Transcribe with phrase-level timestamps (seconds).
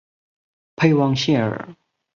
[0.77, 1.75] 佩旺谢尔。